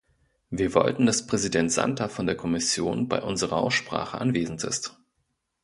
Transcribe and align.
Wir 0.49 0.73
wollten, 0.73 1.05
dass 1.05 1.27
Präsident 1.27 1.71
Santer 1.71 2.09
von 2.09 2.25
der 2.25 2.35
Kommission 2.35 3.07
bei 3.07 3.21
unserer 3.21 3.57
Aussprache 3.57 4.19
anwesend 4.19 4.63
ist. 4.63 4.97